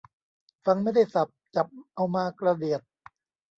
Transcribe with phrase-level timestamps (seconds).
[0.65, 2.81] ฟังไม่ได้ศัพท์ จับเอามากระเดียด